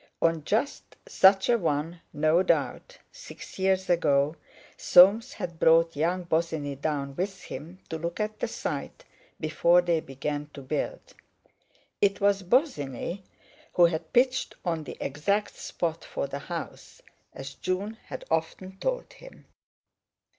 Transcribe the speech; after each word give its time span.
On 0.19 0.43
just 0.43 0.95
such 1.07 1.47
a 1.47 1.59
one, 1.59 2.01
no 2.11 2.41
doubt, 2.41 2.97
six 3.11 3.59
years 3.59 3.87
ago, 3.87 4.35
Soames 4.75 5.33
had 5.33 5.59
brought 5.59 5.95
young 5.95 6.23
Bosinney 6.25 6.75
down 6.81 7.15
with 7.15 7.43
him 7.43 7.77
to 7.87 7.99
look 7.99 8.19
at 8.19 8.39
the 8.39 8.47
site 8.47 9.03
before 9.39 9.79
they 9.83 9.99
began 9.99 10.49
to 10.55 10.63
build. 10.63 11.13
It 12.01 12.19
was 12.19 12.41
Bosinney 12.41 13.21
who 13.73 13.85
had 13.85 14.11
pitched 14.11 14.55
on 14.65 14.85
the 14.85 14.97
exact 14.99 15.55
spot 15.55 16.03
for 16.03 16.25
the 16.25 16.39
house—as 16.39 17.53
June 17.53 17.93
had 18.05 18.25
often 18.31 18.79
told 18.79 19.13
him. 19.13 19.45